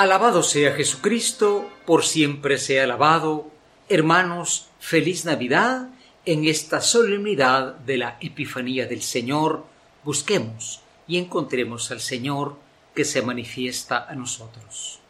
Alabado 0.00 0.42
sea 0.42 0.72
Jesucristo, 0.72 1.68
por 1.84 2.06
siempre 2.06 2.56
sea 2.56 2.84
alabado. 2.84 3.50
Hermanos, 3.90 4.70
feliz 4.78 5.26
Navidad 5.26 5.90
en 6.24 6.46
esta 6.46 6.80
solemnidad 6.80 7.74
de 7.74 7.98
la 7.98 8.16
Epifanía 8.18 8.86
del 8.86 9.02
Señor. 9.02 9.66
Busquemos 10.02 10.80
y 11.06 11.18
encontremos 11.18 11.90
al 11.90 12.00
Señor 12.00 12.56
que 12.94 13.04
se 13.04 13.20
manifiesta 13.20 14.06
a 14.08 14.14
nosotros. 14.14 15.00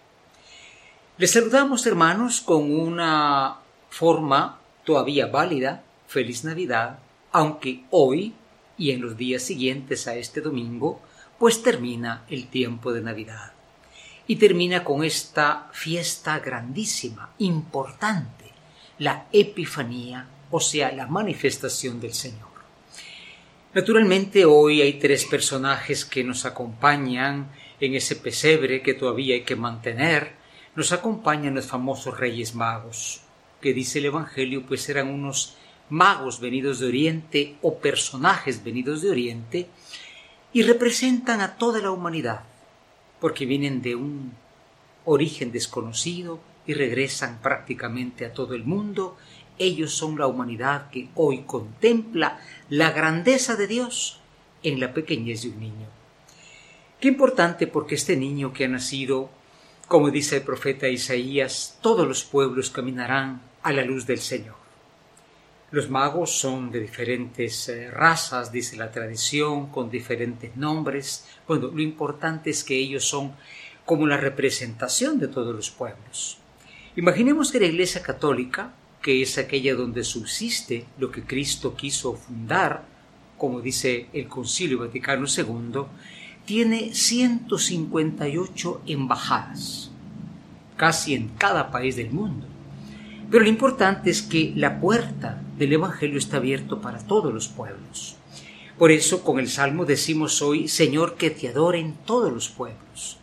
Les 1.18 1.30
saludamos, 1.30 1.86
hermanos, 1.86 2.40
con 2.40 2.76
una 2.76 3.58
forma 3.90 4.58
todavía 4.82 5.28
válida, 5.28 5.84
feliz 6.08 6.42
Navidad, 6.42 6.98
aunque 7.30 7.84
hoy 7.90 8.34
y 8.76 8.90
en 8.90 9.02
los 9.02 9.16
días 9.16 9.44
siguientes 9.44 10.08
a 10.08 10.16
este 10.16 10.40
domingo, 10.40 11.00
pues 11.38 11.62
termina 11.62 12.24
el 12.28 12.48
tiempo 12.48 12.92
de 12.92 13.02
Navidad 13.02 13.52
y 14.30 14.36
termina 14.36 14.84
con 14.84 15.02
esta 15.02 15.68
fiesta 15.72 16.38
grandísima, 16.38 17.30
importante, 17.38 18.44
la 19.00 19.26
Epifanía, 19.32 20.24
o 20.52 20.60
sea, 20.60 20.92
la 20.92 21.08
manifestación 21.08 22.00
del 22.00 22.14
Señor. 22.14 22.46
Naturalmente 23.74 24.44
hoy 24.44 24.82
hay 24.82 25.00
tres 25.00 25.24
personajes 25.24 26.04
que 26.04 26.22
nos 26.22 26.46
acompañan 26.46 27.50
en 27.80 27.94
ese 27.96 28.14
pesebre 28.14 28.82
que 28.82 28.94
todavía 28.94 29.34
hay 29.34 29.42
que 29.42 29.56
mantener. 29.56 30.30
Nos 30.76 30.92
acompañan 30.92 31.56
los 31.56 31.66
famosos 31.66 32.16
Reyes 32.16 32.54
Magos, 32.54 33.22
que 33.60 33.74
dice 33.74 33.98
el 33.98 34.04
Evangelio, 34.04 34.64
pues 34.64 34.88
eran 34.88 35.08
unos 35.08 35.56
magos 35.88 36.38
venidos 36.38 36.78
de 36.78 36.86
Oriente 36.86 37.56
o 37.62 37.78
personajes 37.78 38.62
venidos 38.62 39.02
de 39.02 39.10
Oriente 39.10 39.66
y 40.52 40.62
representan 40.62 41.40
a 41.40 41.56
toda 41.56 41.80
la 41.80 41.90
humanidad 41.90 42.49
porque 43.20 43.46
vienen 43.46 43.82
de 43.82 43.94
un 43.96 44.32
origen 45.04 45.52
desconocido 45.52 46.40
y 46.66 46.74
regresan 46.74 47.40
prácticamente 47.42 48.24
a 48.24 48.32
todo 48.32 48.54
el 48.54 48.64
mundo. 48.64 49.16
Ellos 49.58 49.92
son 49.92 50.18
la 50.18 50.26
humanidad 50.26 50.90
que 50.90 51.08
hoy 51.14 51.42
contempla 51.42 52.40
la 52.68 52.92
grandeza 52.92 53.56
de 53.56 53.66
Dios 53.66 54.20
en 54.62 54.80
la 54.80 54.94
pequeñez 54.94 55.42
de 55.42 55.48
un 55.50 55.60
niño. 55.60 55.88
Qué 57.00 57.08
importante 57.08 57.66
porque 57.66 57.94
este 57.94 58.16
niño 58.16 58.52
que 58.52 58.66
ha 58.66 58.68
nacido, 58.68 59.30
como 59.88 60.10
dice 60.10 60.36
el 60.36 60.42
profeta 60.42 60.88
Isaías, 60.88 61.78
todos 61.80 62.06
los 62.06 62.24
pueblos 62.24 62.70
caminarán 62.70 63.42
a 63.62 63.72
la 63.72 63.84
luz 63.84 64.06
del 64.06 64.20
Señor. 64.20 64.59
Los 65.72 65.88
magos 65.88 66.36
son 66.36 66.72
de 66.72 66.80
diferentes 66.80 67.68
eh, 67.68 67.90
razas, 67.90 68.50
dice 68.50 68.76
la 68.76 68.90
tradición, 68.90 69.68
con 69.68 69.88
diferentes 69.88 70.56
nombres. 70.56 71.26
Bueno, 71.46 71.68
lo 71.68 71.80
importante 71.80 72.50
es 72.50 72.64
que 72.64 72.76
ellos 72.76 73.04
son 73.04 73.34
como 73.84 74.04
la 74.06 74.16
representación 74.16 75.20
de 75.20 75.28
todos 75.28 75.54
los 75.54 75.70
pueblos. 75.70 76.38
Imaginemos 76.96 77.52
que 77.52 77.60
la 77.60 77.66
Iglesia 77.66 78.02
Católica, 78.02 78.74
que 79.00 79.22
es 79.22 79.38
aquella 79.38 79.76
donde 79.76 80.02
subsiste 80.02 80.86
lo 80.98 81.12
que 81.12 81.22
Cristo 81.22 81.76
quiso 81.76 82.14
fundar, 82.14 82.84
como 83.38 83.60
dice 83.60 84.08
el 84.12 84.26
Concilio 84.26 84.80
Vaticano 84.80 85.26
II, 85.26 85.82
tiene 86.44 86.92
158 86.92 88.82
embajadas, 88.86 89.92
casi 90.76 91.14
en 91.14 91.28
cada 91.38 91.70
país 91.70 91.94
del 91.94 92.10
mundo. 92.10 92.48
Pero 93.30 93.44
lo 93.44 93.48
importante 93.48 94.10
es 94.10 94.22
que 94.22 94.52
la 94.56 94.80
puerta 94.80 95.40
del 95.56 95.72
Evangelio 95.72 96.18
está 96.18 96.38
abierto 96.38 96.80
para 96.80 96.98
todos 96.98 97.32
los 97.32 97.46
pueblos. 97.46 98.16
Por 98.76 98.90
eso 98.90 99.22
con 99.22 99.38
el 99.38 99.48
Salmo 99.48 99.84
decimos 99.84 100.42
hoy, 100.42 100.66
Señor, 100.66 101.14
que 101.14 101.30
te 101.30 101.48
adoren 101.48 101.94
todos 102.04 102.32
los 102.32 102.48
pueblos. 102.48 103.18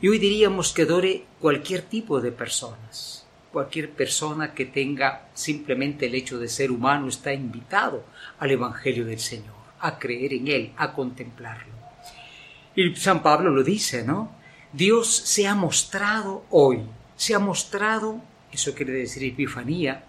Y 0.00 0.08
hoy 0.08 0.18
diríamos 0.18 0.72
que 0.72 0.82
adore 0.82 1.24
cualquier 1.38 1.82
tipo 1.82 2.20
de 2.20 2.32
personas. 2.32 3.26
Cualquier 3.52 3.90
persona 3.90 4.54
que 4.54 4.64
tenga 4.64 5.28
simplemente 5.34 6.06
el 6.06 6.14
hecho 6.14 6.38
de 6.38 6.48
ser 6.48 6.70
humano 6.70 7.08
está 7.08 7.34
invitado 7.34 8.04
al 8.38 8.52
Evangelio 8.52 9.04
del 9.04 9.18
Señor, 9.18 9.54
a 9.80 9.98
creer 9.98 10.32
en 10.32 10.48
Él, 10.48 10.72
a 10.78 10.94
contemplarlo. 10.94 11.72
Y 12.74 12.94
San 12.96 13.22
Pablo 13.22 13.50
lo 13.50 13.62
dice, 13.62 14.02
¿no? 14.02 14.32
Dios 14.72 15.14
se 15.14 15.46
ha 15.46 15.54
mostrado 15.54 16.46
hoy, 16.48 16.80
se 17.16 17.34
ha 17.34 17.38
mostrado 17.38 18.22
eso 18.52 18.74
quiere 18.74 18.92
decir 18.92 19.24
epifanía, 19.24 20.04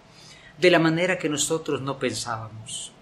de 0.58 0.70
la 0.70 0.78
manera 0.78 1.18
que 1.18 1.28
nosotros 1.28 1.80
no 1.80 1.98
pensábamos. 1.98 2.92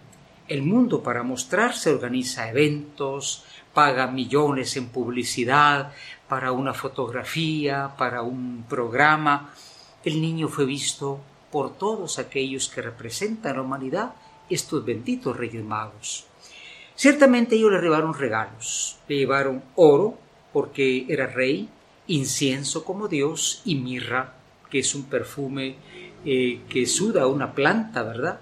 El 0.49 0.63
mundo 0.63 1.03
para 1.03 1.23
mostrarse 1.23 1.91
organiza 1.91 2.49
eventos, 2.49 3.45
paga 3.73 4.07
millones 4.07 4.77
en 4.77 4.89
publicidad 4.89 5.93
para 6.29 6.53
una 6.53 6.75
fotografía, 6.75 7.95
para 7.97 8.23
un 8.23 8.65
programa. 8.69 9.53
El 10.05 10.21
niño 10.21 10.49
fue 10.49 10.65
visto 10.65 11.21
por 11.51 11.77
todos 11.77 12.19
aquellos 12.19 12.69
que 12.69 12.83
representan 12.83 13.53
a 13.53 13.57
la 13.57 13.63
humanidad, 13.63 14.15
estos 14.49 14.85
benditos 14.85 15.37
reyes 15.37 15.65
magos. 15.65 16.27
Ciertamente 16.95 17.57
ellos 17.57 17.73
le 17.73 17.81
llevaron 17.81 18.15
regalos, 18.15 18.99
le 19.09 19.17
llevaron 19.17 19.63
oro, 19.77 20.19
porque 20.53 21.07
era 21.09 21.27
rey, 21.27 21.69
incienso 22.07 22.85
como 22.85 23.09
Dios 23.09 23.63
y 23.65 23.77
mirra 23.77 24.35
que 24.73 24.79
es 24.79 24.95
un 24.95 25.05
perfume 25.05 25.77
eh, 26.25 26.63
que 26.67 26.87
suda 26.87 27.27
una 27.27 27.53
planta, 27.53 28.03
¿verdad? 28.03 28.41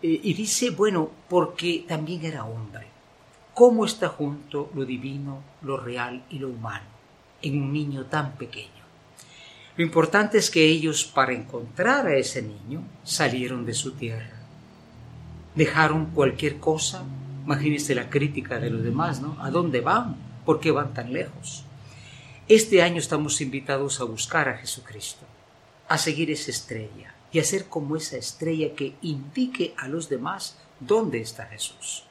Eh, 0.00 0.20
y 0.22 0.32
dice, 0.32 0.70
bueno, 0.70 1.10
porque 1.28 1.84
también 1.86 2.24
era 2.24 2.46
hombre. 2.46 2.86
¿Cómo 3.52 3.84
está 3.84 4.08
junto 4.08 4.70
lo 4.74 4.86
divino, 4.86 5.42
lo 5.60 5.76
real 5.76 6.24
y 6.30 6.38
lo 6.38 6.48
humano 6.48 6.86
en 7.42 7.60
un 7.60 7.74
niño 7.74 8.06
tan 8.06 8.36
pequeño? 8.36 8.70
Lo 9.76 9.84
importante 9.84 10.38
es 10.38 10.50
que 10.50 10.64
ellos, 10.64 11.04
para 11.04 11.34
encontrar 11.34 12.06
a 12.06 12.16
ese 12.16 12.40
niño, 12.40 12.82
salieron 13.04 13.66
de 13.66 13.74
su 13.74 13.92
tierra. 13.92 14.32
Dejaron 15.54 16.06
cualquier 16.06 16.56
cosa. 16.56 17.04
Imagínense 17.44 17.94
la 17.94 18.08
crítica 18.08 18.58
de 18.58 18.70
los 18.70 18.82
demás, 18.82 19.20
¿no? 19.20 19.36
¿A 19.42 19.50
dónde 19.50 19.82
van? 19.82 20.16
¿Por 20.46 20.58
qué 20.58 20.70
van 20.70 20.94
tan 20.94 21.12
lejos? 21.12 21.64
Este 22.48 22.80
año 22.80 22.96
estamos 22.96 23.42
invitados 23.42 24.00
a 24.00 24.04
buscar 24.04 24.48
a 24.48 24.56
Jesucristo 24.56 25.26
a 25.88 25.98
seguir 25.98 26.30
esa 26.30 26.50
estrella 26.50 27.14
y 27.32 27.38
a 27.38 27.44
ser 27.44 27.66
como 27.66 27.96
esa 27.96 28.16
estrella 28.16 28.74
que 28.74 28.94
indique 29.02 29.74
a 29.76 29.88
los 29.88 30.08
demás 30.08 30.56
dónde 30.80 31.20
está 31.20 31.46
Jesús. 31.46 32.04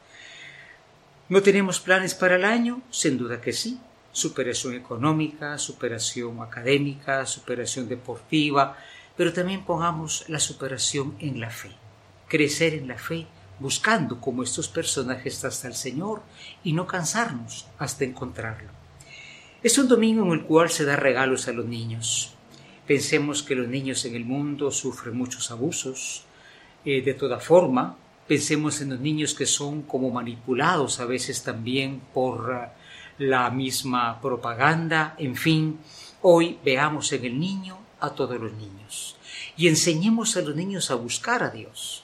¿No 1.28 1.41
tenemos 1.41 1.80
planes 1.80 2.13
para 2.13 2.36
el 2.36 2.46
año? 2.46 2.81
Sin 2.91 3.18
duda 3.18 3.41
que 3.41 3.53
sí. 3.53 3.80
Superación 4.12 4.75
económica, 4.75 5.58
superación 5.58 6.41
académica, 6.41 7.25
superación 7.25 7.90
deportiva, 7.90 8.78
pero 9.18 9.34
también 9.34 9.66
pongamos 9.66 10.25
la 10.30 10.40
superación 10.40 11.16
en 11.19 11.40
la 11.40 11.50
fe. 11.50 11.72
Crecer 12.28 12.75
en 12.75 12.88
la 12.88 12.97
fe 12.97 13.28
buscando 13.59 14.19
como 14.19 14.44
estos 14.44 14.68
personajes 14.68 15.44
hasta 15.44 15.68
el 15.68 15.75
Señor 15.75 16.22
y 16.63 16.74
no 16.74 16.86
cansarnos 16.88 17.68
hasta 17.78 18.03
encontrarlo. 18.03 18.69
Es 19.63 19.78
un 19.78 19.88
domingo 19.88 20.24
en 20.25 20.31
el 20.31 20.46
cual 20.46 20.69
se 20.69 20.86
da 20.86 20.96
regalos 20.96 21.47
a 21.47 21.53
los 21.53 21.66
niños. 21.66 22.34
Pensemos 22.88 23.41
que 23.41 23.56
los 23.56 23.68
niños 23.68 24.06
en 24.06 24.16
el 24.16 24.25
mundo 24.25 24.69
sufren 24.72 25.18
muchos 25.18 25.50
abusos. 25.50 26.23
Eh, 26.85 27.01
de 27.01 27.16
toda 27.16 27.40
forma, 27.40 27.97
pensemos 28.28 28.79
en 28.81 28.91
los 28.91 29.00
niños 29.00 29.34
que 29.34 29.47
son 29.47 29.81
como 29.84 30.12
manipulados 30.12 31.00
a 31.00 31.06
veces 31.06 31.44
también 31.44 32.01
por 32.13 32.53
eh, 32.53 32.68
la 33.18 33.50
misma 33.50 34.22
propaganda. 34.22 35.16
En 35.18 35.35
fin, 35.35 35.79
hoy 36.22 36.59
veamos 36.63 37.12
en 37.12 37.25
el 37.25 37.40
niño 37.40 37.79
a 38.00 38.12
todos 38.12 38.40
los 38.40 38.53
niños 38.53 39.16
y 39.57 39.68
enseñemos 39.68 40.38
a 40.38 40.42
los 40.42 40.56
niños 40.56 40.92
a 40.92 40.95
buscar 40.95 41.44
a 41.44 41.50
Dios. 41.50 42.04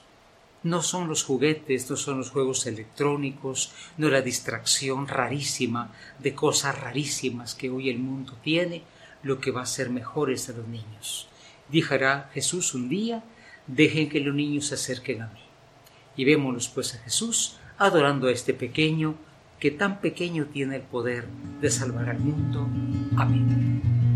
No 0.64 0.82
son 0.82 1.08
los 1.08 1.24
juguetes, 1.24 1.90
no 1.90 1.96
son 1.96 2.18
los 2.18 2.30
juegos 2.30 2.66
electrónicos, 2.66 3.72
no 3.98 4.08
la 4.08 4.20
distracción 4.20 5.08
rarísima 5.08 5.92
de 6.20 6.34
cosas 6.34 6.78
rarísimas 6.80 7.54
que 7.54 7.68
hoy 7.68 7.90
el 7.90 7.98
mundo 7.98 8.36
tiene, 8.42 8.82
lo 9.22 9.40
que 9.40 9.50
va 9.50 9.62
a 9.62 9.66
ser 9.66 9.90
mejor 9.90 10.30
es 10.30 10.48
a 10.48 10.52
los 10.52 10.66
niños. 10.66 11.28
Dijará 11.68 12.30
Jesús 12.34 12.74
un 12.74 12.88
día, 12.88 13.22
dejen 13.66 14.08
que 14.08 14.20
los 14.20 14.34
niños 14.34 14.66
se 14.66 14.74
acerquen 14.74 15.22
a 15.22 15.26
mí. 15.28 15.40
Y 16.16 16.24
vémonos 16.24 16.68
pues 16.68 16.94
a 16.94 16.98
Jesús 16.98 17.56
adorando 17.78 18.28
a 18.28 18.32
este 18.32 18.54
pequeño 18.54 19.14
que 19.58 19.70
tan 19.70 20.00
pequeño 20.00 20.46
tiene 20.46 20.76
el 20.76 20.82
poder 20.82 21.26
de 21.60 21.70
salvar 21.70 22.10
al 22.10 22.18
mundo. 22.18 22.68
Amén. 23.16 24.11